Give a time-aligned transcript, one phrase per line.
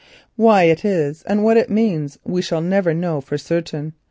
[0.35, 3.93] Why it is and what it means we shall perhaps never know for certain.